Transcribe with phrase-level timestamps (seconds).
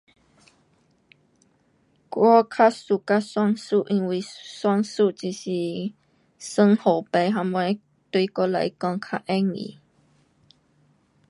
[2.09, 5.43] 我较 suka 算数因为算数就是
[6.39, 7.75] 算数目什么，
[8.09, 9.77] 对我来讲较容易。